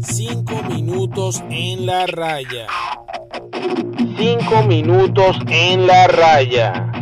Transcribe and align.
Cinco 0.00 0.62
minutos 0.68 1.42
en 1.50 1.86
la 1.86 2.06
raya. 2.06 2.66
Cinco 4.16 4.62
minutos 4.62 5.36
en 5.48 5.86
la 5.86 6.06
raya. 6.06 6.95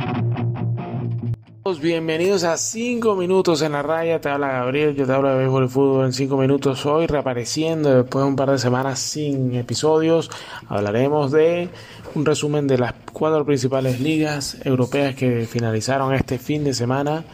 Bienvenidos 1.65 2.45
a 2.45 2.59
5 2.59 3.17
minutos 3.17 3.63
en 3.63 3.73
la 3.73 3.81
raya, 3.81 4.21
te 4.21 4.29
habla 4.29 4.49
Gabriel, 4.49 4.95
yo 4.95 5.07
te 5.07 5.13
hablo 5.13 5.31
de 5.31 5.39
béisbol 5.39 5.65
y 5.65 5.69
fútbol 5.69 6.05
en 6.05 6.13
5 6.13 6.37
minutos 6.37 6.85
hoy, 6.85 7.07
reapareciendo 7.07 8.03
después 8.03 8.23
de 8.23 8.29
un 8.29 8.37
par 8.37 8.51
de 8.51 8.59
semanas 8.59 8.99
sin 8.99 9.55
episodios, 9.55 10.31
hablaremos 10.69 11.33
de 11.33 11.71
un 12.15 12.27
resumen 12.27 12.67
de 12.67 12.77
las 12.77 12.93
cuatro 13.15 13.47
principales 13.47 13.99
ligas 13.99 14.59
europeas 14.63 15.15
que 15.15 15.47
finalizaron 15.47 16.13
este 16.13 16.37
fin 16.37 16.65
de 16.65 16.75
semana 16.75 17.25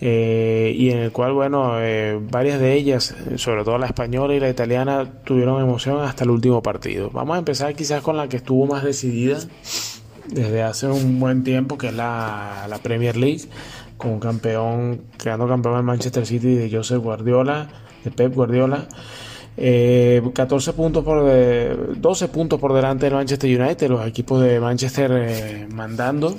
eh, 0.00 0.74
y 0.76 0.90
en 0.90 0.98
el 0.98 1.12
cual, 1.12 1.34
bueno, 1.34 1.80
eh, 1.80 2.18
varias 2.20 2.58
de 2.58 2.74
ellas, 2.74 3.14
sobre 3.36 3.62
todo 3.62 3.78
la 3.78 3.86
española 3.86 4.34
y 4.34 4.40
la 4.40 4.50
italiana, 4.50 5.08
tuvieron 5.22 5.62
emoción 5.62 6.00
hasta 6.00 6.24
el 6.24 6.30
último 6.30 6.60
partido. 6.60 7.10
Vamos 7.10 7.36
a 7.36 7.38
empezar 7.38 7.72
quizás 7.76 8.02
con 8.02 8.16
la 8.16 8.28
que 8.28 8.38
estuvo 8.38 8.66
más 8.66 8.82
decidida 8.82 9.38
desde 10.28 10.62
hace 10.62 10.86
un 10.86 11.18
buen 11.20 11.44
tiempo, 11.44 11.78
que 11.78 11.88
es 11.88 11.94
la, 11.94 12.66
la 12.68 12.78
Premier 12.78 13.16
League, 13.16 13.42
con 13.96 14.12
un 14.12 14.20
campeón, 14.20 15.02
quedando 15.18 15.48
campeón 15.48 15.78
en 15.78 15.84
Manchester 15.84 16.26
City 16.26 16.54
de 16.54 16.70
Joseph 16.70 17.02
Guardiola, 17.02 17.68
de 18.04 18.10
Pep 18.10 18.34
Guardiola. 18.34 18.86
14 19.56 19.58
eh, 19.58 20.74
puntos 20.74 21.02
por 21.02 21.98
12 21.98 22.28
puntos 22.28 22.60
por 22.60 22.74
delante 22.74 23.06
del 23.06 23.14
Manchester 23.14 23.60
United, 23.60 23.88
los 23.88 24.06
equipos 24.06 24.42
de 24.42 24.60
Manchester 24.60 25.10
eh, 25.14 25.66
mandando. 25.72 26.36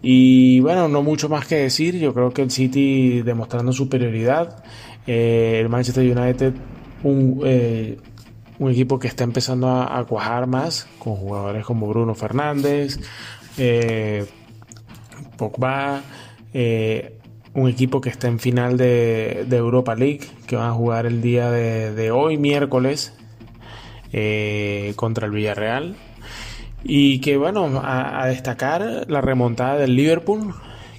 Y 0.00 0.60
bueno, 0.60 0.88
no 0.88 1.02
mucho 1.02 1.28
más 1.28 1.46
que 1.46 1.56
decir. 1.56 1.98
Yo 1.98 2.14
creo 2.14 2.32
que 2.32 2.42
el 2.42 2.50
City 2.50 3.20
demostrando 3.22 3.72
superioridad. 3.72 4.64
Eh, 5.06 5.58
el 5.60 5.68
Manchester 5.68 6.04
United, 6.16 6.54
un, 7.02 7.42
un 8.58 8.70
equipo 8.70 8.98
que 8.98 9.08
está 9.08 9.24
empezando 9.24 9.68
a, 9.70 10.04
cuajar 10.06 10.46
más 10.46 10.88
con 10.98 11.16
jugadores 11.16 11.64
como 11.64 11.86
Bruno 11.86 12.14
Fernández, 12.14 12.98
eh, 13.56 14.26
Pogba, 15.36 16.02
eh, 16.52 17.18
un 17.54 17.68
equipo 17.68 18.00
que 18.00 18.08
está 18.08 18.28
en 18.28 18.38
final 18.38 18.76
de, 18.76 19.46
Europa 19.50 19.94
League, 19.94 20.22
que 20.46 20.56
van 20.56 20.70
a 20.70 20.72
jugar 20.72 21.06
el 21.06 21.22
día 21.22 21.50
de, 21.50 22.10
hoy, 22.10 22.36
miércoles, 22.36 23.14
eh, 24.12 24.92
contra 24.96 25.26
el 25.26 25.32
Villarreal. 25.32 25.96
Y 26.84 27.20
que 27.20 27.36
bueno, 27.36 27.80
a, 27.84 28.26
destacar 28.26 29.06
la 29.08 29.20
remontada 29.20 29.76
del 29.78 29.94
Liverpool, 29.96 30.54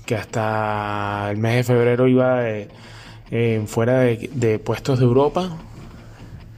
que 0.06 0.16
hasta 0.16 1.30
el 1.32 1.38
mes 1.38 1.56
de 1.56 1.64
febrero 1.64 2.08
iba 2.08 2.42
fuera 3.68 4.00
de 4.00 4.60
puestos 4.60 5.00
de 5.00 5.06
Europa, 5.06 5.58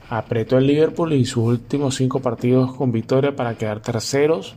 apretó 0.08 0.58
el 0.58 0.66
Liverpool 0.66 1.12
y 1.12 1.24
sus 1.24 1.44
últimos 1.44 1.96
cinco 1.96 2.20
partidos 2.20 2.74
con 2.74 2.92
victoria 2.92 3.34
para 3.34 3.56
quedar 3.56 3.80
terceros 3.80 4.56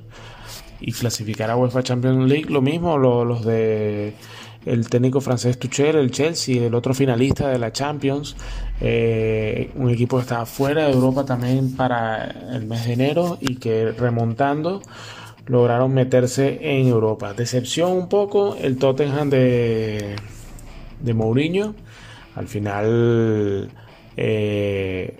y 0.79 0.91
clasificar 0.91 1.49
a 1.49 1.55
UEFA 1.55 1.83
Champions 1.83 2.29
League. 2.29 2.47
Lo 2.49 2.61
mismo 2.61 2.97
los 2.97 3.45
de 3.45 4.16
el 4.66 4.89
técnico 4.89 5.21
francés 5.21 5.59
Tuchel, 5.59 5.95
el 5.95 6.11
Chelsea, 6.11 6.66
el 6.66 6.73
otro 6.73 6.93
finalista 6.93 7.49
de 7.49 7.59
la 7.59 7.71
Champions, 7.71 8.35
eh, 8.81 9.71
un 9.75 9.91
equipo 9.91 10.17
que 10.17 10.23
estaba 10.23 10.45
fuera 10.45 10.85
de 10.85 10.91
Europa 10.91 11.23
también 11.23 11.75
para 11.75 12.25
el 12.51 12.66
mes 12.66 12.85
de 12.85 12.93
enero 12.93 13.38
y 13.39 13.55
que 13.55 13.91
remontando 13.91 14.81
lograron 15.45 15.93
meterse 15.93 16.59
en 16.61 16.88
Europa. 16.88 17.33
Decepción 17.33 17.91
un 17.91 18.09
poco 18.09 18.55
el 18.59 18.77
Tottenham 18.77 19.29
de, 19.29 20.16
de 20.99 21.13
Mourinho. 21.13 21.75
Al 22.35 22.47
final 22.47 23.69
eh, 24.17 25.16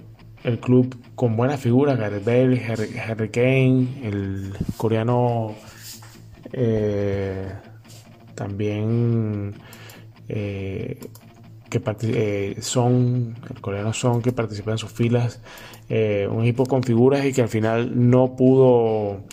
el 0.46 0.60
club 0.60 0.96
con 1.16 1.36
buena 1.36 1.58
figura, 1.58 1.96
Gareth 1.96 2.24
Bale, 2.24 2.64
Harry, 2.66 3.30
Kane, 3.30 3.88
el 4.04 4.54
coreano 4.78 5.56
eh, 6.54 7.52
también 8.36 9.56
eh, 10.30 11.00
que 11.70 11.82
eh, 12.04 12.58
son 12.62 13.36
el 13.50 13.60
coreano 13.60 13.92
son 13.92 14.22
que 14.22 14.32
participa 14.32 14.72
en 14.72 14.78
sus 14.78 14.92
filas 14.92 15.42
un 15.90 16.44
equipo 16.44 16.66
con 16.66 16.84
figuras 16.84 17.26
y 17.26 17.34
que 17.34 17.42
al 17.42 17.50
final 17.50 17.92
no 18.10 18.36
pudo 18.36 19.24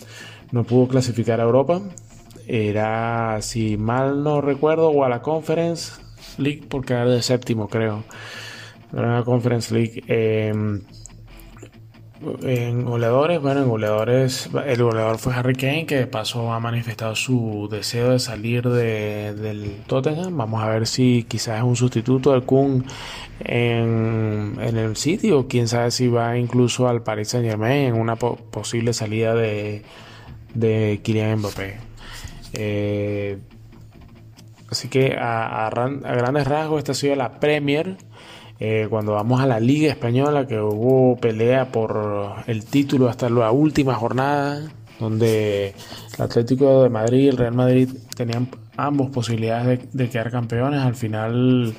no 0.51 0.63
pudo 0.63 0.87
clasificar 0.87 1.39
a 1.39 1.43
Europa. 1.43 1.81
Era 2.47 3.41
si 3.41 3.77
mal 3.77 4.23
no 4.23 4.41
recuerdo 4.41 4.89
o 4.89 5.03
a 5.03 5.09
la 5.09 5.21
Conference 5.21 5.93
League 6.37 6.63
porque 6.67 6.93
era 6.93 7.05
de 7.05 7.21
séptimo 7.21 7.67
creo. 7.67 8.03
Era 8.91 9.19
la 9.19 9.23
Conference 9.23 9.73
League 9.73 10.03
en 12.43 12.85
goleadores, 12.85 13.41
bueno, 13.41 13.61
en 13.61 13.69
goleadores, 13.69 14.49
el 14.65 14.83
goleador 14.83 15.17
fue 15.17 15.33
Harry 15.33 15.55
Kane, 15.55 15.85
que 15.85 15.95
de 15.95 16.07
paso 16.07 16.51
ha 16.51 16.59
manifestado 16.59 17.15
su 17.15 17.67
deseo 17.71 18.11
de 18.11 18.19
salir 18.19 18.67
de, 18.67 19.33
del 19.33 19.81
Tottenham. 19.87 20.37
Vamos 20.37 20.63
a 20.63 20.69
ver 20.69 20.87
si 20.87 21.25
quizás 21.27 21.57
es 21.57 21.63
un 21.63 21.75
sustituto 21.75 22.31
del 22.31 22.43
Kun 22.43 22.85
en, 23.39 24.57
el 24.59 24.95
sitio, 24.95 25.47
quién 25.47 25.67
sabe 25.67 25.91
si 25.91 26.07
va 26.07 26.37
incluso 26.37 26.87
al 26.87 27.03
Paris 27.03 27.29
Saint 27.29 27.45
Germain 27.45 27.87
en 27.87 27.95
una 27.95 28.15
posible 28.15 28.93
salida 28.93 29.35
de, 29.35 29.83
de 30.53 31.01
Kylian 31.03 31.39
Mbappé. 31.39 31.77
Eh, 32.53 33.39
así 34.69 34.87
que 34.87 35.15
a, 35.19 35.67
a 35.67 35.69
grandes 35.69 36.47
rasgos, 36.47 36.79
esta 36.79 36.93
ha 36.93 36.95
sido 36.95 37.15
la 37.15 37.39
Premier. 37.39 37.97
Eh, 38.65 38.87
cuando 38.89 39.11
vamos 39.11 39.41
a 39.41 39.45
la 39.45 39.59
Liga 39.59 39.91
Española, 39.91 40.47
que 40.47 40.57
hubo 40.57 41.17
pelea 41.17 41.69
por 41.69 42.45
el 42.47 42.63
título 42.63 43.09
hasta 43.09 43.29
la 43.29 43.51
última 43.51 43.93
jornada, 43.93 44.71
donde 45.01 45.75
el 46.17 46.21
Atlético 46.23 46.81
de 46.83 46.89
Madrid 46.89 47.25
y 47.25 47.27
el 47.27 47.35
Real 47.35 47.55
Madrid 47.55 47.89
tenían 48.15 48.47
ambos 48.77 49.09
posibilidades 49.09 49.91
de, 49.91 50.09
quedar 50.09 50.31
campeones. 50.31 50.79
Al 50.79 50.95
final 50.95 51.75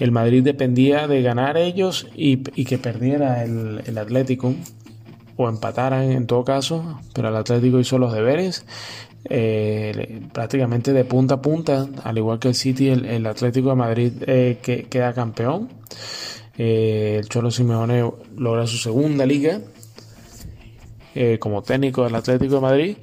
el 0.00 0.10
Madrid 0.10 0.42
dependía 0.42 1.06
de 1.06 1.22
ganar 1.22 1.56
ellos 1.56 2.08
y, 2.16 2.38
que 2.38 2.76
perdiera 2.76 3.44
el, 3.44 3.96
Atlético 3.96 4.52
o 5.36 5.48
empataran 5.48 6.10
en 6.10 6.26
todo 6.26 6.42
caso, 6.42 6.98
pero 7.14 7.28
el 7.28 7.36
Atlético 7.36 7.78
hizo 7.78 7.98
los 7.98 8.12
deberes. 8.12 8.66
Eh, 9.28 10.22
prácticamente 10.32 10.92
de 10.92 11.04
punta 11.04 11.34
a 11.34 11.42
punta, 11.42 11.88
al 12.04 12.18
igual 12.18 12.38
que 12.38 12.48
el 12.48 12.54
City, 12.54 12.88
el, 12.88 13.26
Atlético 13.26 13.70
de 13.70 13.74
Madrid 13.74 14.12
eh, 14.26 14.58
que, 14.62 14.84
queda 14.84 15.12
campeón. 15.12 15.68
Eh, 16.58 17.16
el 17.20 17.28
Cholo 17.28 17.50
Simeone 17.50 18.08
logra 18.36 18.66
su 18.66 18.78
segunda 18.78 19.26
liga 19.26 19.60
como 21.40 21.62
técnico 21.62 22.04
del 22.04 22.14
Atlético 22.14 22.56
de 22.56 22.60
Madrid. 22.60 22.96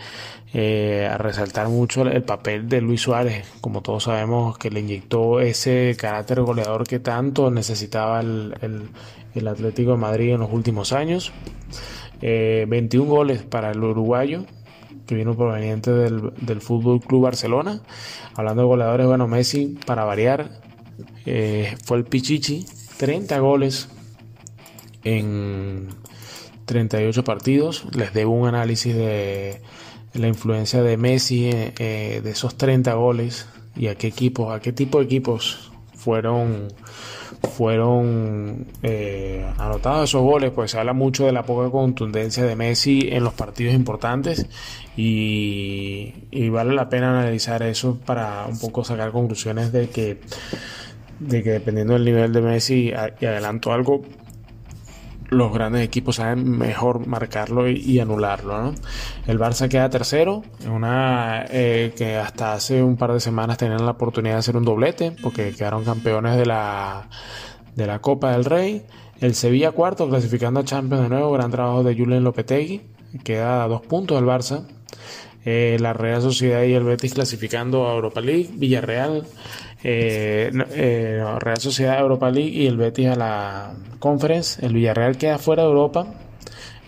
A 1.10 1.18
resaltar 1.18 1.68
mucho 1.68 2.04
el 2.04 2.22
papel 2.22 2.70
de 2.70 2.80
Luis 2.80 3.02
Suárez, 3.02 3.44
como 3.60 3.82
todos 3.82 4.04
sabemos, 4.04 4.56
que 4.60 4.70
le 4.70 4.82
inyectó 4.82 5.40
ese 5.40 5.96
carácter 5.98 6.42
goleador 6.42 6.86
que 6.88 7.00
tanto 7.00 7.50
necesitaba 7.50 8.20
el, 8.22 8.90
Atlético 9.48 9.94
de 9.94 9.98
Madrid 9.98 10.34
en 10.34 10.42
los 10.42 10.54
últimos 10.54 10.94
años. 10.94 11.32
21 12.22 13.10
goles 13.10 13.42
para 13.42 13.72
el 13.72 13.84
uruguayo, 13.84 14.46
que 15.06 15.16
vino 15.16 15.36
proveniente 15.36 15.92
del, 15.92 16.34
del 16.42 16.62
Fútbol 16.62 17.02
Club 17.02 17.24
Barcelona. 17.24 17.82
Hablando 18.36 18.62
de 18.64 18.68
goleadores, 18.68 19.08
bueno, 19.08 19.28
Messi, 19.28 19.78
para 19.86 20.04
variar, 20.04 20.62
fue 21.84 21.98
el 21.98 22.04
Pichichi 22.06 22.66
30 22.98 23.40
goles 23.40 23.90
en 25.04 25.90
38 26.66 27.24
partidos. 27.24 27.86
Les 27.96 28.14
debo 28.14 28.34
un 28.34 28.48
análisis 28.48 28.96
de 28.96 29.62
la 30.14 30.28
influencia 30.28 30.84
de 30.84 30.98
Messi 30.98 31.50
eh, 31.52 32.22
de 32.24 32.30
esos 32.30 32.56
30 32.56 32.94
goles 32.94 33.48
y 33.76 33.88
a 33.88 33.96
qué 33.96 34.08
equipos, 34.08 34.54
a 34.54 34.60
qué 34.60 34.72
tipo 34.72 35.00
de 35.00 35.06
equipos 35.06 35.72
fueron 35.96 36.68
fueron 37.54 38.68
eh, 38.82 39.46
anotados 39.58 40.10
esos 40.10 40.22
goles, 40.22 40.52
pues 40.52 40.72
se 40.72 40.80
habla 40.80 40.94
mucho 40.94 41.26
de 41.26 41.32
la 41.32 41.44
poca 41.44 41.70
contundencia 41.70 42.44
de 42.44 42.56
Messi 42.56 43.08
en 43.12 43.24
los 43.24 43.34
partidos 43.34 43.74
importantes 43.74 44.48
y, 44.98 46.14
y 46.32 46.50
vale 46.50 46.74
la 46.74 46.90
pena 46.90 47.20
analizar 47.20 47.64
eso 47.64 47.98
para 48.06 48.46
un 48.48 48.60
poco 48.60 48.84
sacar 48.84 49.12
conclusiones 49.12 49.72
de 49.72 49.90
que 49.90 50.20
de 51.20 51.44
que 51.44 51.52
dependiendo 51.52 51.94
del 51.94 52.06
nivel 52.06 52.34
de 52.34 52.42
Messi 52.42 52.92
y 53.20 53.26
adelanto 53.26 53.72
algo, 53.72 54.02
los 55.34 55.54
grandes 55.54 55.84
equipos 55.84 56.18
saben 56.18 56.58
mejor 56.58 57.06
marcarlo 57.08 57.70
y, 57.70 58.00
anularlo. 58.00 58.74
El 59.28 59.40
Barça 59.40 59.68
queda 59.70 59.90
tercero, 59.90 60.44
una 60.70 61.46
eh, 61.50 61.94
que 61.96 62.18
hasta 62.18 62.54
hace 62.54 62.82
un 62.82 62.98
par 62.98 63.14
de 63.14 63.20
semanas 63.20 63.58
tenían 63.58 63.86
la 63.86 63.92
oportunidad 63.92 64.36
de 64.36 64.40
hacer 64.40 64.58
un 64.58 64.66
doblete 64.66 65.16
porque 65.22 65.54
quedaron 65.54 65.84
campeones 65.84 66.38
de 66.38 66.46
la, 66.46 67.10
de 67.76 67.88
la 67.88 68.00
Copa 68.00 68.32
del 68.32 68.46
Rey. 68.46 68.86
El 69.22 69.36
Sevilla 69.36 69.72
cuarto, 69.72 70.10
clasificando 70.10 70.60
a 70.60 70.66
Champions 70.66 71.04
de 71.04 71.10
nuevo, 71.10 71.32
gran 71.32 71.52
trabajo 71.52 71.84
de 71.84 71.96
Julen 71.96 72.24
Lopetegui, 72.24 72.82
queda 73.24 73.64
a 73.64 73.68
dos 73.68 73.82
puntos 73.82 74.20
el 74.20 74.26
Barça. 74.26 74.66
Eh, 75.46 75.78
la 75.82 75.92
Real 75.92 76.22
Sociedad 76.22 76.64
y 76.64 76.74
el 76.74 76.84
Betis 76.84 77.14
clasificando 77.14 77.90
a 77.90 77.94
Europa 77.94 78.22
League, 78.22 78.50
Villarreal 78.54 79.26
eh, 79.84 80.52
eh, 80.72 81.24
Real 81.40 81.58
Sociedad 81.60 82.00
Europa 82.00 82.32
League 82.32 82.52
y 82.52 82.68
el 82.68 82.78
Betis 82.78 83.08
a 83.10 83.16
la 83.16 83.74
Conference. 84.00 84.66
El 84.66 84.74
Villarreal 84.74 85.18
queda 85.18 85.38
fuera 85.38 85.64
de 85.64 85.70
Europa 85.70 86.08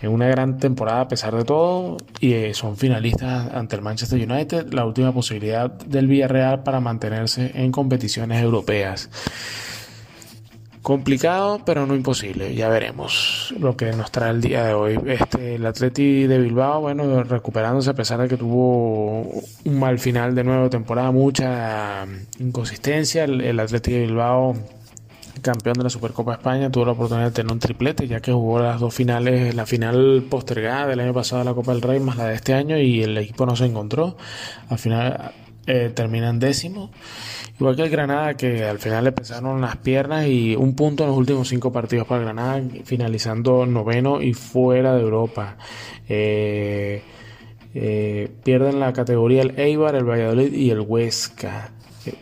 en 0.02 0.10
una 0.10 0.28
gran 0.28 0.58
temporada 0.58 1.02
a 1.02 1.08
pesar 1.08 1.34
de 1.34 1.44
todo 1.44 1.96
y 2.20 2.32
eh, 2.32 2.54
son 2.54 2.76
finalistas 2.76 3.52
ante 3.52 3.76
el 3.76 3.82
Manchester 3.82 4.30
United, 4.30 4.72
la 4.72 4.84
última 4.84 5.12
posibilidad 5.12 5.70
del 5.70 6.06
Villarreal 6.06 6.62
para 6.62 6.80
mantenerse 6.80 7.52
en 7.54 7.72
competiciones 7.72 8.42
europeas. 8.42 9.10
Complicado, 10.82 11.62
pero 11.66 11.84
no 11.84 11.96
imposible. 11.96 12.54
Ya 12.54 12.68
veremos 12.68 13.52
lo 13.58 13.76
que 13.76 13.90
nos 13.90 14.12
trae 14.12 14.30
el 14.30 14.40
día 14.40 14.64
de 14.66 14.74
hoy. 14.74 15.00
Este, 15.06 15.56
el 15.56 15.66
Atleti 15.66 16.28
de 16.28 16.38
Bilbao, 16.38 16.80
bueno, 16.80 17.24
recuperándose 17.24 17.90
a 17.90 17.94
pesar 17.94 18.20
de 18.20 18.28
que 18.28 18.36
tuvo 18.36 19.28
mal 19.86 20.00
final 20.00 20.34
de 20.34 20.42
nuevo 20.42 20.68
temporada, 20.68 21.12
mucha 21.12 22.04
inconsistencia. 22.40 23.22
El, 23.22 23.40
el 23.40 23.60
Atleti 23.60 23.92
de 23.92 24.00
Bilbao 24.00 24.56
campeón 25.42 25.74
de 25.74 25.84
la 25.84 25.90
Supercopa 25.90 26.32
España, 26.32 26.70
tuvo 26.70 26.86
la 26.86 26.92
oportunidad 26.92 27.26
de 27.26 27.32
tener 27.32 27.52
un 27.52 27.60
triplete, 27.60 28.08
ya 28.08 28.20
que 28.20 28.32
jugó 28.32 28.58
las 28.58 28.80
dos 28.80 28.92
finales, 28.92 29.54
la 29.54 29.64
final 29.64 30.24
postergada 30.28 30.88
del 30.88 30.98
año 30.98 31.12
pasado 31.12 31.40
de 31.40 31.44
la 31.44 31.54
Copa 31.54 31.72
del 31.72 31.82
Rey, 31.82 32.00
más 32.00 32.16
la 32.16 32.28
de 32.28 32.34
este 32.34 32.54
año, 32.54 32.78
y 32.78 33.02
el 33.02 33.16
equipo 33.18 33.46
no 33.46 33.54
se 33.54 33.66
encontró. 33.66 34.16
Al 34.70 34.78
final 34.78 35.32
eh, 35.66 35.92
terminan 35.94 36.40
décimo. 36.40 36.90
Igual 37.60 37.76
que 37.76 37.82
el 37.82 37.90
Granada, 37.90 38.34
que 38.34 38.64
al 38.64 38.80
final 38.80 39.04
le 39.04 39.12
pesaron 39.12 39.60
las 39.60 39.76
piernas 39.76 40.26
y 40.26 40.56
un 40.56 40.74
punto 40.74 41.04
en 41.04 41.10
los 41.10 41.18
últimos 41.18 41.46
cinco 41.46 41.70
partidos 41.70 42.08
para 42.08 42.22
el 42.22 42.24
Granada, 42.24 42.62
finalizando 42.84 43.66
noveno 43.66 44.20
y 44.20 44.32
fuera 44.32 44.96
de 44.96 45.02
Europa. 45.02 45.58
Eh, 46.08 47.02
eh, 47.78 48.30
pierden 48.42 48.80
la 48.80 48.94
categoría 48.94 49.42
el 49.42 49.58
Eibar, 49.60 49.94
el 49.96 50.04
Valladolid 50.04 50.50
y 50.50 50.70
el 50.70 50.80
Huesca. 50.80 51.72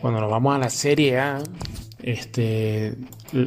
Cuando 0.01 0.19
nos 0.19 0.29
vamos 0.29 0.53
a 0.53 0.57
la 0.57 0.69
Serie 0.69 1.17
A, 1.17 1.39
este, 2.03 2.95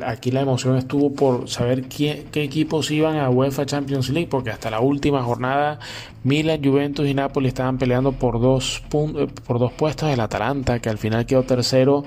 aquí 0.07 0.31
la 0.31 0.41
emoción 0.41 0.79
estuvo 0.79 1.13
por 1.13 1.51
saber 1.51 1.87
qué, 1.87 2.25
equipos 2.33 2.91
iban 2.91 3.19
a 3.19 3.29
UEFA 3.29 3.67
Champions 3.67 4.09
League, 4.09 4.29
porque 4.31 4.49
hasta 4.49 4.71
la 4.71 4.81
última 4.81 5.23
jornada 5.23 5.81
Milan, 6.25 6.65
Juventus 6.65 7.07
y 7.07 7.13
Napoli 7.13 7.49
estaban 7.49 7.77
peleando 7.77 8.13
por 8.13 8.41
dos, 8.41 8.83
eh, 8.91 9.27
por 9.47 9.59
dos 9.59 9.73
puestos. 9.73 10.09
El 10.09 10.21
Atalanta, 10.21 10.79
que 10.79 10.89
al 10.89 10.97
final 10.97 11.27
quedó 11.27 11.43
tercero 11.43 12.05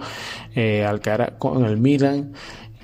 eh, 0.55 0.83
al 0.83 0.99
caer 0.99 1.35
con 1.37 1.63
el 1.63 1.77
Milan. 1.77 2.33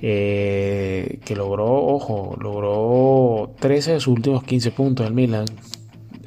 Eh, 0.03 1.19
que 1.25 1.35
logró, 1.35 1.65
ojo, 1.65 2.37
logró 2.39 3.55
13 3.59 3.93
de 3.93 3.99
sus 3.99 4.13
últimos 4.13 4.43
15 4.43 4.69
puntos 4.69 5.07
el 5.07 5.15
Milan. 5.15 5.45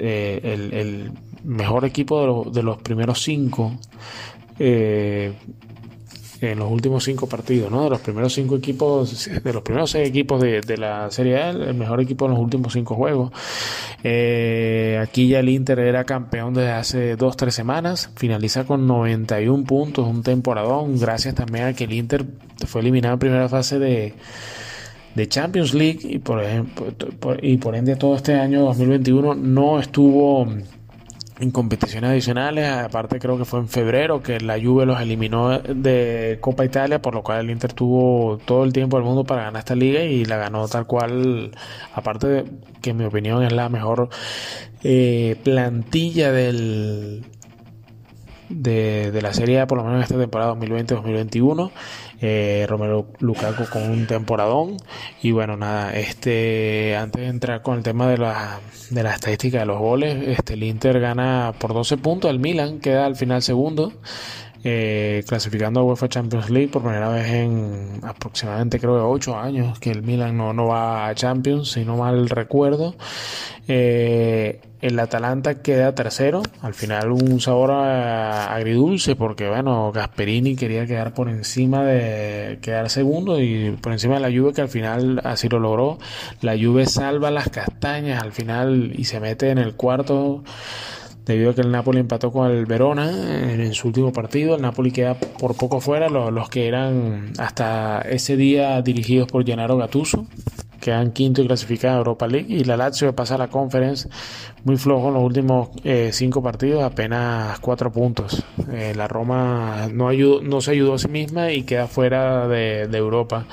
El, 0.01 1.11
mejor 1.43 1.85
equipo 1.85 2.49
de, 2.51 2.63
los 2.63 2.77
primeros 2.81 3.21
5 3.21 3.79
en 6.41 6.57
los 6.57 6.71
últimos 6.71 7.03
cinco 7.03 7.27
partidos, 7.27 7.71
¿no? 7.71 7.83
De 7.83 7.89
los 7.91 8.01
primeros 8.01 8.33
cinco 8.33 8.55
equipos, 8.55 9.29
de 9.43 9.53
los 9.53 9.61
primeros 9.61 9.91
seis 9.91 10.09
equipos 10.09 10.41
de, 10.41 10.77
la 10.77 11.11
Serie 11.11 11.37
A, 11.37 11.49
el 11.51 11.75
mejor 11.75 12.01
equipo 12.01 12.25
en 12.25 12.31
los 12.31 12.39
últimos 12.39 12.73
cinco 12.73 12.95
juegos. 12.95 13.31
Eh, 14.03 14.99
aquí 15.01 15.27
ya 15.27 15.39
el 15.39 15.49
Inter 15.49 15.79
era 15.79 16.03
campeón 16.03 16.55
desde 16.55 16.71
hace 16.71 17.15
dos, 17.15 17.37
tres 17.37 17.53
semanas, 17.53 18.09
finaliza 18.15 18.65
con 18.65 18.87
91 18.87 19.63
puntos, 19.65 20.07
un 20.07 20.23
temporadón, 20.23 20.99
gracias 20.99 21.35
también 21.35 21.65
a 21.65 21.73
que 21.73 21.83
el 21.83 21.93
Inter 21.93 22.25
fue 22.65 22.81
eliminado 22.81 23.13
en 23.13 23.19
primera 23.19 23.47
fase 23.47 23.77
de 23.77 24.15
de 25.15 25.27
Champions 25.27 25.73
League 25.73 25.99
y 26.03 26.19
por 26.19 26.43
ejemplo 26.43 26.87
y 27.41 27.57
por 27.57 27.75
ende 27.75 27.95
todo 27.95 28.15
este 28.15 28.35
año 28.35 28.61
2021 28.61 29.35
no 29.35 29.79
estuvo 29.79 30.47
en 31.41 31.51
competiciones 31.51 32.11
adicionales. 32.11 32.69
Aparte 32.69 33.19
creo 33.19 33.37
que 33.37 33.45
fue 33.45 33.59
en 33.59 33.67
febrero 33.67 34.21
que 34.21 34.39
la 34.39 34.61
Juve 34.61 34.85
los 34.85 35.01
eliminó 35.01 35.57
de 35.59 36.37
Copa 36.39 36.63
Italia, 36.63 37.01
por 37.01 37.15
lo 37.15 37.23
cual 37.23 37.39
el 37.39 37.49
Inter 37.49 37.73
tuvo 37.73 38.37
todo 38.37 38.63
el 38.63 38.71
tiempo 38.71 38.97
del 38.97 39.05
mundo 39.05 39.23
para 39.23 39.43
ganar 39.45 39.59
esta 39.59 39.75
liga 39.75 40.03
y 40.03 40.23
la 40.25 40.37
ganó 40.37 40.67
tal 40.67 40.85
cual. 40.85 41.51
Aparte 41.93 42.27
de 42.27 42.45
que 42.81 42.91
en 42.91 42.97
mi 42.97 43.05
opinión 43.05 43.43
es 43.43 43.51
la 43.51 43.69
mejor 43.69 44.09
eh, 44.83 45.35
plantilla 45.43 46.31
del 46.31 47.25
de, 48.49 49.11
de, 49.11 49.21
la 49.21 49.33
serie 49.33 49.65
por 49.65 49.77
lo 49.77 49.85
menos 49.85 50.03
esta 50.03 50.17
temporada 50.17 50.53
2020-2021 50.55 51.71
eh, 52.21 52.65
Romero 52.69 53.07
Lukaku 53.19 53.65
con 53.69 53.89
un 53.89 54.07
temporadón. 54.07 54.77
Y 55.21 55.31
bueno, 55.31 55.57
nada, 55.57 55.93
este 55.93 56.95
antes 56.95 57.21
de 57.21 57.27
entrar 57.27 57.61
con 57.61 57.77
el 57.77 57.83
tema 57.83 58.07
de 58.07 58.17
la, 58.17 58.59
de 58.89 59.03
la 59.03 59.13
estadística 59.13 59.59
de 59.59 59.65
los 59.65 59.79
goles, 59.79 60.27
este, 60.27 60.53
el 60.53 60.63
Inter 60.63 60.99
gana 60.99 61.53
por 61.59 61.73
12 61.73 61.97
puntos, 61.97 62.29
el 62.29 62.39
Milan 62.39 62.79
queda 62.79 63.05
al 63.05 63.15
final 63.15 63.41
segundo. 63.41 63.93
Eh, 64.63 65.23
clasificando 65.27 65.79
a 65.79 65.83
UEFA 65.83 66.07
Champions 66.07 66.51
League 66.51 66.67
por 66.67 66.83
primera 66.83 67.09
vez 67.09 67.27
en 67.27 67.99
aproximadamente 68.03 68.79
creo 68.79 68.95
que 68.95 69.01
8 69.01 69.35
años 69.35 69.79
que 69.79 69.89
el 69.89 70.03
Milan 70.03 70.37
no, 70.37 70.53
no 70.53 70.67
va 70.67 71.07
a 71.07 71.15
Champions, 71.15 71.71
si 71.71 71.83
no 71.83 71.97
mal 71.97 72.29
recuerdo. 72.29 72.95
Eh, 73.67 74.61
el 74.81 74.99
Atalanta 74.99 75.61
queda 75.61 75.93
tercero, 75.93 76.41
al 76.61 76.73
final 76.73 77.11
un 77.11 77.39
sabor 77.39 77.71
agridulce 77.71 79.15
porque 79.15 79.47
bueno, 79.47 79.91
Gasperini 79.91 80.55
quería 80.55 80.87
quedar 80.87 81.13
por 81.13 81.29
encima 81.29 81.83
de 81.83 82.57
quedar 82.61 82.89
segundo 82.89 83.39
y 83.39 83.77
por 83.79 83.93
encima 83.93 84.15
de 84.15 84.21
la 84.21 84.29
Juve 84.29 84.53
que 84.53 84.61
al 84.61 84.69
final 84.69 85.21
así 85.23 85.49
lo 85.49 85.59
logró. 85.59 85.99
La 86.41 86.53
Juve 86.57 86.87
salva 86.87 87.29
las 87.29 87.49
castañas 87.49 88.21
al 88.21 88.31
final 88.31 88.93
y 88.95 89.05
se 89.05 89.19
mete 89.19 89.51
en 89.51 89.59
el 89.59 89.75
cuarto 89.75 90.43
debido 91.25 91.51
a 91.51 91.55
que 91.55 91.61
el 91.61 91.71
Napoli 91.71 91.99
empató 91.99 92.31
con 92.31 92.49
el 92.49 92.65
Verona 92.65 93.09
en, 93.53 93.73
su 93.73 93.87
último 93.87 94.11
partido. 94.11 94.55
El 94.55 94.61
Napoli 94.61 94.91
queda 94.91 95.15
por 95.15 95.55
poco 95.55 95.79
fuera, 95.79 96.09
los, 96.09 96.49
que 96.49 96.67
eran 96.67 97.33
hasta 97.37 98.01
ese 98.01 98.35
día 98.35 98.81
dirigidos 98.81 99.27
por 99.27 99.45
Gennaro 99.45 99.77
Gattuso 99.77 100.25
quedan 100.81 101.11
quinto 101.11 101.41
y 101.41 101.47
clasificado 101.47 101.95
a 101.95 101.97
Europa 101.99 102.27
League. 102.27 102.47
Y 102.49 102.65
la 102.65 102.75
Lazio 102.75 103.15
pasa 103.15 103.35
a 103.35 103.37
la 103.37 103.47
Conference 103.47 104.09
muy 104.65 104.75
flojo 104.75 105.07
en 105.07 105.13
los 105.13 105.23
últimos 105.23 105.69
eh, 105.83 106.09
cinco 106.11 106.43
partidos, 106.43 106.83
apenas 106.83 107.59
cuatro 107.59 107.91
puntos. 107.91 108.43
Eh, 108.71 108.93
la 108.95 109.07
Roma 109.07 109.87
no, 109.93 110.09
ayudó, 110.09 110.41
no 110.41 110.59
se 110.59 110.71
ayudó 110.71 110.95
a 110.95 110.99
sí 110.99 111.07
misma 111.07 111.51
y 111.51 111.63
queda 111.63 111.87
fuera 111.87 112.47
de, 112.47 112.89
Europa. 112.91 113.45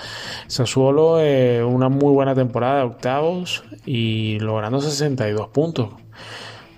Sassuolo, 0.48 1.20
eh, 1.20 1.62
una 1.62 1.88
muy 1.88 2.12
buena 2.12 2.34
temporada, 2.34 2.84
octavos 2.84 3.62
y 3.86 4.38
logrando 4.40 4.80
62 4.80 5.48
puntos. 5.48 5.90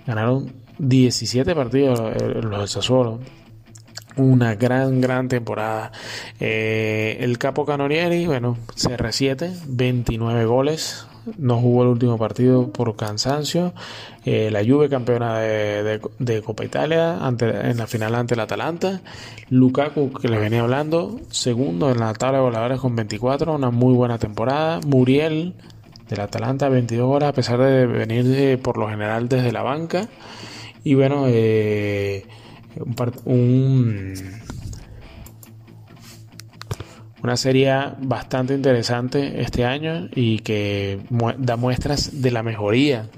Ganaron 0.05 0.60
17 0.81 1.53
partidos 1.53 1.99
los 2.43 2.61
de 2.61 2.67
Sassuolo 2.67 3.19
una 4.17 4.55
gran, 4.55 5.01
gran 5.01 5.27
temporada. 5.27 5.91
Eh, 6.39 7.17
el 7.21 7.37
Capo 7.37 7.65
Canonieri, 7.65 8.25
bueno, 8.25 8.57
CR7, 8.75 9.53
29 9.67 10.45
goles. 10.45 11.07
No 11.37 11.57
jugó 11.59 11.83
el 11.83 11.89
último 11.89 12.17
partido 12.17 12.71
por 12.71 12.95
cansancio. 12.95 13.73
Eh, 14.25 14.49
la 14.51 14.65
Juve 14.65 14.89
campeona 14.89 15.37
de, 15.37 16.41
Copa 16.43 16.65
Italia 16.65 17.19
en 17.39 17.77
la 17.77 17.87
final 17.87 18.15
ante 18.15 18.33
el 18.33 18.39
Atalanta. 18.39 19.01
Lukaku, 19.49 20.11
que 20.13 20.27
les 20.27 20.39
venía 20.39 20.61
hablando, 20.61 21.19
segundo 21.29 21.91
en 21.91 21.99
la 21.99 22.13
tabla 22.13 22.39
de 22.39 22.43
voladores 22.43 22.79
con 22.79 22.95
24, 22.95 23.53
una 23.53 23.69
muy 23.69 23.93
buena 23.93 24.17
temporada. 24.17 24.79
Muriel 24.85 25.53
del 26.09 26.19
Atalanta, 26.21 26.69
22 26.69 27.07
horas, 27.07 27.29
a 27.29 27.33
pesar 27.33 27.59
de 27.59 27.85
venir 27.85 28.59
por 28.59 28.77
lo 28.77 28.89
general 28.89 29.29
desde 29.29 29.51
la 29.51 29.61
banca. 29.61 30.07
Y 30.83 30.95
bueno, 30.95 31.25
eh, 31.27 32.25
un, 33.25 34.13
una 37.23 37.37
serie 37.37 37.73
bastante 37.99 38.53
interesante 38.53 39.41
este 39.41 39.65
año 39.65 40.09
y 40.15 40.39
que 40.39 40.99
da 41.37 41.55
muestras 41.55 42.21
de 42.21 42.31
la 42.31 42.41
mejoría 42.41 43.09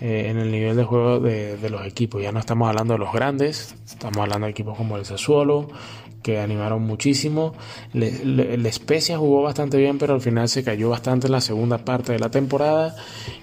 eh, 0.00 0.30
en 0.30 0.38
el 0.38 0.50
nivel 0.50 0.76
de 0.76 0.84
juego 0.84 1.20
de, 1.20 1.70
los 1.70 1.86
equipos. 1.86 2.22
Ya 2.22 2.32
no 2.32 2.40
estamos 2.40 2.68
hablando 2.68 2.94
de 2.94 2.98
los 2.98 3.12
grandes, 3.12 3.74
estamos 3.84 4.18
hablando 4.18 4.46
de 4.46 4.50
equipos 4.50 4.76
como 4.76 4.96
el 4.96 5.04
Sassuolo, 5.04 5.68
que 6.22 6.40
animaron 6.40 6.82
muchísimo. 6.82 7.54
La 7.92 8.68
Especia 8.68 9.18
jugó 9.18 9.42
bastante 9.42 9.76
bien, 9.76 9.98
pero 9.98 10.14
al 10.14 10.20
final 10.20 10.48
se 10.48 10.64
cayó 10.64 10.88
bastante 10.88 11.26
en 11.26 11.32
la 11.32 11.40
segunda 11.40 11.78
parte 11.78 12.12
de 12.12 12.18
la 12.18 12.30
temporada. 12.30 12.96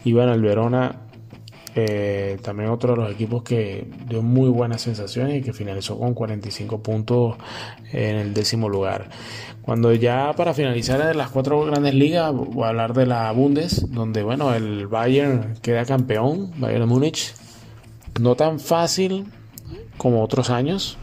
Y 0.03 0.13
bueno, 0.13 0.33
el 0.33 0.41
Verona 0.41 1.08
eh, 1.75 2.37
también 2.41 2.69
otro 2.69 2.95
de 2.95 3.01
los 3.01 3.11
equipos 3.11 3.43
que 3.43 3.87
dio 4.07 4.21
muy 4.21 4.49
buenas 4.49 4.81
sensaciones 4.81 5.37
y 5.37 5.41
que 5.41 5.53
finalizó 5.53 5.99
con 5.99 6.13
45 6.13 6.81
puntos 6.81 7.37
en 7.91 8.17
el 8.17 8.33
décimo 8.33 8.69
lugar. 8.69 9.09
Cuando 9.61 9.93
ya 9.93 10.33
para 10.35 10.53
finalizar 10.53 11.05
de 11.05 11.13
las 11.13 11.29
cuatro 11.29 11.63
grandes 11.65 11.93
ligas, 11.93 12.33
voy 12.33 12.63
a 12.63 12.69
hablar 12.69 12.93
de 12.93 13.05
la 13.05 13.31
Bundes, 13.31 13.91
donde 13.91 14.23
bueno, 14.23 14.53
el 14.53 14.87
Bayern 14.87 15.55
queda 15.61 15.85
campeón, 15.85 16.51
Bayern 16.57 16.87
Múnich. 16.87 17.33
No 18.19 18.35
tan 18.35 18.59
fácil 18.59 19.25
como 19.97 20.23
otros 20.23 20.49
años, 20.49 20.97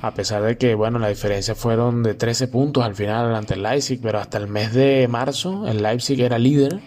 a 0.00 0.14
pesar 0.14 0.42
de 0.42 0.58
que 0.58 0.74
bueno, 0.74 0.98
la 0.98 1.08
diferencia 1.08 1.54
fueron 1.54 2.02
de 2.02 2.14
13 2.14 2.48
puntos 2.48 2.84
al 2.84 2.96
final 2.96 3.34
ante 3.36 3.54
el 3.54 3.62
Leipzig, 3.62 4.00
pero 4.02 4.18
hasta 4.18 4.38
el 4.38 4.48
mes 4.48 4.74
de 4.74 5.06
marzo 5.06 5.68
el 5.68 5.80
Leipzig 5.80 6.20
era 6.20 6.38
líder 6.38 6.80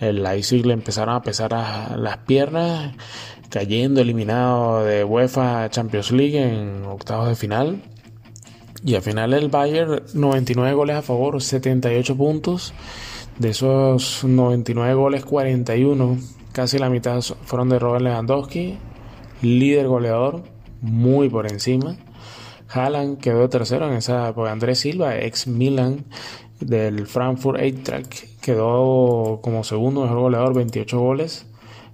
el 0.00 0.22
Leipzig 0.22 0.64
le 0.66 0.72
empezaron 0.72 1.14
a 1.14 1.22
pesar 1.22 1.52
las 1.52 2.16
piernas, 2.18 2.94
cayendo 3.50 4.00
eliminado 4.00 4.84
de 4.84 5.04
UEFA 5.04 5.68
Champions 5.70 6.12
League 6.12 6.42
en 6.42 6.84
octavos 6.84 7.28
de 7.28 7.34
final. 7.34 7.82
Y 8.84 8.94
al 8.94 9.02
final 9.02 9.34
el 9.34 9.48
Bayern 9.48 10.02
99 10.14 10.74
goles 10.74 10.96
a 10.96 11.02
favor, 11.02 11.42
78 11.42 12.16
puntos. 12.16 12.72
De 13.38 13.50
esos 13.50 14.24
99 14.24 14.94
goles, 14.94 15.24
41, 15.24 16.18
casi 16.52 16.78
la 16.78 16.90
mitad 16.90 17.20
fueron 17.20 17.70
de 17.70 17.78
Robert 17.78 18.02
Lewandowski, 18.02 18.78
líder 19.40 19.86
goleador, 19.88 20.42
muy 20.82 21.28
por 21.28 21.50
encima. 21.50 21.96
Haaland 22.68 23.18
quedó 23.18 23.48
tercero 23.48 23.88
en 23.88 23.94
esa 23.94 24.28
época. 24.28 24.52
Andrés 24.52 24.80
Silva, 24.80 25.16
ex 25.18 25.46
Milan 25.46 26.04
del 26.60 27.06
Frankfurt 27.06 27.58
Eintracht, 27.60 28.24
quedó 28.40 29.40
como 29.42 29.64
segundo 29.64 30.02
mejor 30.02 30.18
goleador, 30.18 30.54
28 30.54 30.98
goles. 30.98 31.46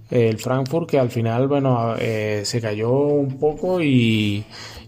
El 0.09 0.37
Frankfurt 0.37 0.89
que 0.89 0.99
al 0.99 1.09
final, 1.09 1.47
bueno, 1.47 1.95
eh, 1.99 2.41
se 2.45 2.61
cayó 2.61 2.91
un 2.91 3.37
poco 3.39 3.81
y, 3.81 4.45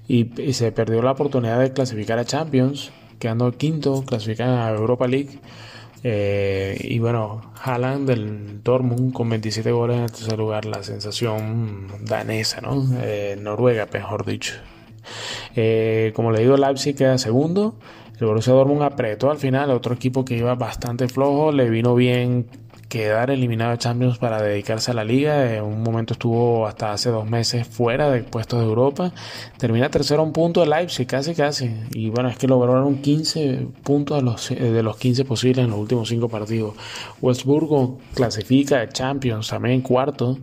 y, 0.07 0.53
se 0.53 0.71
perdió 0.71 1.01
la 1.01 1.11
oportunidad 1.11 1.59
de 1.59 1.73
clasificar 1.73 2.19
a 2.19 2.25
Champions, 2.25 2.91
quedando 3.19 3.51
quinto, 3.51 4.03
clasificar 4.05 4.49
a 4.49 4.69
Europa 4.69 5.07
League. 5.07 5.39
Eh, 6.03 6.77
y 6.81 6.99
bueno, 6.99 7.41
Haaland 7.61 8.07
del 8.07 8.63
Dortmund 8.63 9.11
con 9.11 9.27
27 9.27 9.69
goles 9.73 9.97
en 9.97 10.03
el 10.03 10.11
tercer 10.11 10.37
lugar, 10.37 10.63
la 10.63 10.83
sensación 10.83 11.87
danesa, 12.05 12.61
¿no? 12.61 12.87
Eh, 13.01 13.37
Noruega, 13.41 13.89
mejor 13.91 14.25
dicho. 14.25 14.53
Como 16.13 16.31
le 16.31 16.39
digo, 16.39 16.55
Leipzig 16.55 16.95
queda 16.95 17.17
segundo. 17.17 17.75
El 18.19 18.27
Borussia 18.27 18.53
Dortmund 18.53 18.81
apretó 18.81 19.31
al 19.31 19.37
final, 19.37 19.71
otro 19.71 19.93
equipo 19.93 20.25
que 20.25 20.35
iba 20.35 20.53
bastante 20.55 21.07
flojo, 21.07 21.51
le 21.53 21.69
vino 21.69 21.95
bien 21.95 22.47
quedar 22.89 23.29
eliminado 23.29 23.71
de 23.71 23.77
Champions 23.77 24.17
para 24.17 24.41
dedicarse 24.41 24.91
a 24.91 24.93
la 24.95 25.05
liga. 25.05 25.55
En 25.55 25.63
un 25.63 25.83
momento 25.83 26.13
estuvo 26.13 26.67
hasta 26.67 26.91
hace 26.91 27.11
dos 27.11 27.29
meses 27.29 27.65
fuera 27.67 28.09
de 28.09 28.23
puestos 28.23 28.59
de 28.59 28.65
Europa. 28.65 29.13
Termina 29.57 29.89
tercero 29.89 30.21
a 30.21 30.25
un 30.25 30.33
punto 30.33 30.61
de 30.61 30.67
Leipzig, 30.67 31.07
casi 31.07 31.35
casi. 31.35 31.71
Y 31.91 32.09
bueno, 32.09 32.29
es 32.29 32.37
que 32.37 32.47
lograron 32.47 32.97
15 32.97 33.67
puntos 33.83 34.17
de 34.17 34.23
los, 34.23 34.49
de 34.49 34.83
los 34.83 34.97
15 34.97 35.23
posibles 35.23 35.63
en 35.63 35.71
los 35.71 35.79
últimos 35.79 36.09
cinco 36.09 36.27
partidos. 36.27 36.73
Westburgo 37.21 37.99
clasifica 38.15 38.81
a 38.81 38.89
Champions 38.89 39.47
también 39.47 39.81
cuarto. 39.81 40.39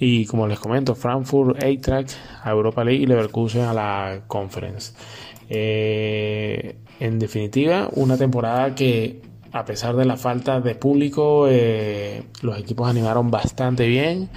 Y 0.00 0.26
como 0.26 0.48
les 0.48 0.58
comento, 0.58 0.94
Frankfurt, 0.94 1.62
Eintracht 1.62 2.12
a 2.42 2.50
Europa 2.50 2.82
League 2.82 3.02
y 3.02 3.06
Leverkusen 3.06 3.62
a 3.62 3.74
la 3.74 4.22
Conference. 4.26 4.94
Eh, 5.48 6.13
en 7.04 7.18
definitiva, 7.18 7.90
una 7.92 8.16
temporada 8.16 8.74
que 8.74 9.20
a 9.52 9.64
pesar 9.64 9.94
de 9.94 10.06
la 10.06 10.16
falta 10.16 10.60
de 10.60 10.74
público, 10.74 11.46
eh, 11.48 12.22
los 12.40 12.58
equipos 12.58 12.88
animaron 12.88 13.30
bastante 13.30 13.86
bien, 13.86 14.30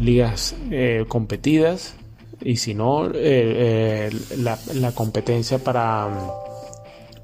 ligas 0.00 0.56
eh, 0.70 1.04
competidas 1.06 1.96
y 2.40 2.56
si 2.56 2.74
no, 2.74 3.10
eh, 3.14 4.10
la, 4.38 4.92
competencia 4.92 5.58
para, 5.58 6.08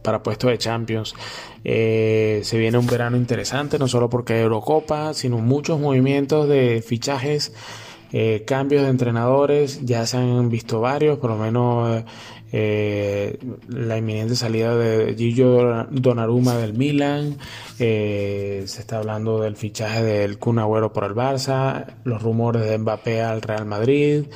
para 0.02 0.22
puestos 0.22 0.50
de 0.50 0.58
Champions. 0.58 1.14
se 1.64 2.58
viene 2.58 2.76
un 2.76 2.86
verano 2.86 3.16
interesante, 3.16 3.78
no 3.78 3.88
solo 3.88 4.10
porque 4.10 4.34
hay 4.34 4.42
Eurocopa, 4.42 5.14
sino 5.14 5.38
muchos 5.38 5.80
movimientos 5.80 6.46
de 6.46 6.84
fichajes. 6.86 7.52
cambios 8.46 8.82
de 8.84 8.90
entrenadores, 8.90 9.80
ya 9.84 10.06
se 10.06 10.18
han 10.18 10.50
visto 10.50 10.80
varios, 10.80 11.18
por 11.18 11.30
lo 11.30 11.36
menos 11.36 12.04
eh, 12.56 13.36
la 13.66 13.98
inminente 13.98 14.36
salida 14.36 14.76
de 14.76 15.16
Gillo 15.16 15.88
Donnarumma 15.90 16.56
del 16.56 16.74
Milan, 16.74 17.36
eh, 17.80 18.62
se 18.66 18.80
está 18.80 18.98
hablando 18.98 19.40
del 19.40 19.56
fichaje 19.56 20.04
del 20.04 20.38
Kun 20.38 20.60
por 20.92 21.02
el 21.02 21.14
Barça, 21.16 21.96
los 22.04 22.22
rumores 22.22 22.62
de 22.62 22.78
Mbappé 22.78 23.22
al 23.22 23.42
Real 23.42 23.66
Madrid, 23.66 24.26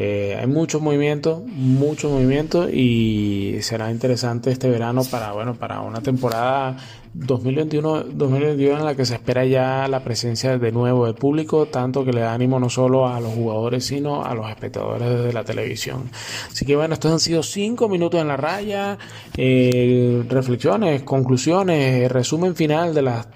eh, 0.00 0.36
hay 0.38 0.46
mucho 0.46 0.78
movimiento, 0.78 1.42
mucho 1.48 2.08
movimiento 2.08 2.70
y 2.70 3.56
será 3.62 3.90
interesante 3.90 4.52
este 4.52 4.70
verano 4.70 5.02
para, 5.02 5.32
bueno, 5.32 5.56
para 5.56 5.80
una 5.80 6.00
temporada 6.00 6.76
2021-2022 7.16 8.78
en 8.78 8.84
la 8.84 8.94
que 8.94 9.04
se 9.04 9.14
espera 9.14 9.44
ya 9.44 9.88
la 9.88 10.04
presencia 10.04 10.56
de 10.56 10.70
nuevo 10.70 11.06
del 11.06 11.16
público, 11.16 11.66
tanto 11.66 12.04
que 12.04 12.12
le 12.12 12.20
da 12.20 12.32
ánimo 12.32 12.60
no 12.60 12.70
solo 12.70 13.08
a 13.08 13.18
los 13.18 13.32
jugadores, 13.32 13.86
sino 13.86 14.24
a 14.24 14.36
los 14.36 14.48
espectadores 14.48 15.24
de 15.24 15.32
la 15.32 15.42
televisión. 15.42 16.08
Así 16.46 16.64
que 16.64 16.76
bueno, 16.76 16.94
estos 16.94 17.10
han 17.10 17.18
sido 17.18 17.42
cinco 17.42 17.88
minutos 17.88 18.20
en 18.20 18.28
la 18.28 18.36
raya, 18.36 18.98
eh, 19.36 20.22
reflexiones, 20.28 21.02
conclusiones, 21.02 22.08
resumen 22.12 22.54
final 22.54 22.94
de 22.94 23.02
las 23.02 23.26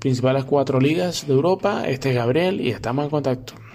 principales 0.00 0.42
cuatro 0.42 0.80
ligas 0.80 1.28
de 1.28 1.34
Europa. 1.34 1.84
Este 1.86 2.08
es 2.08 2.16
Gabriel 2.16 2.60
y 2.60 2.70
estamos 2.70 3.04
en 3.04 3.10
contacto. 3.10 3.69